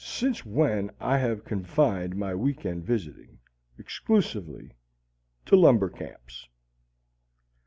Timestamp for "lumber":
5.55-5.91